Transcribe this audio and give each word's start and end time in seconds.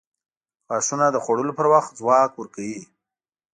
•غاښونه 0.69 1.05
د 1.11 1.15
خوړلو 1.23 1.53
پر 1.59 1.65
وخت 1.73 1.91
ځواک 1.99 2.31
ورکوي. 2.35 2.79